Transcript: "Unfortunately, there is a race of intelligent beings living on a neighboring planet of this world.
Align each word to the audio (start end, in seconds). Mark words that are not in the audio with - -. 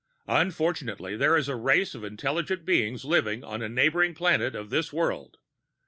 "Unfortunately, 0.33 1.15
there 1.15 1.37
is 1.37 1.47
a 1.47 1.55
race 1.55 1.93
of 1.93 2.03
intelligent 2.03 2.65
beings 2.65 3.05
living 3.05 3.43
on 3.43 3.61
a 3.61 3.69
neighboring 3.69 4.15
planet 4.15 4.55
of 4.55 4.71
this 4.71 4.91
world. 4.91 5.37